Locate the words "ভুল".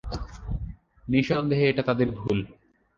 2.11-2.39